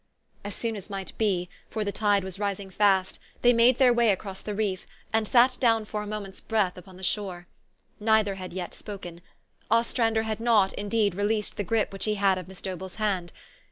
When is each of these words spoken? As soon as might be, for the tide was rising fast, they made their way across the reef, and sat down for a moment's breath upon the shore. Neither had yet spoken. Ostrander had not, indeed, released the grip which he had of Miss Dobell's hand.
As 0.43 0.55
soon 0.55 0.75
as 0.75 0.89
might 0.89 1.15
be, 1.19 1.47
for 1.69 1.83
the 1.83 1.91
tide 1.91 2.23
was 2.23 2.39
rising 2.39 2.71
fast, 2.71 3.19
they 3.43 3.53
made 3.53 3.77
their 3.77 3.93
way 3.93 4.09
across 4.09 4.41
the 4.41 4.55
reef, 4.55 4.87
and 5.13 5.27
sat 5.27 5.57
down 5.59 5.85
for 5.85 6.01
a 6.01 6.07
moment's 6.07 6.41
breath 6.41 6.75
upon 6.75 6.97
the 6.97 7.03
shore. 7.03 7.45
Neither 7.99 8.33
had 8.33 8.51
yet 8.51 8.73
spoken. 8.73 9.21
Ostrander 9.69 10.23
had 10.23 10.39
not, 10.39 10.73
indeed, 10.73 11.13
released 11.13 11.55
the 11.55 11.63
grip 11.63 11.93
which 11.93 12.05
he 12.05 12.15
had 12.15 12.39
of 12.39 12.47
Miss 12.47 12.63
Dobell's 12.63 12.95
hand. 12.95 13.31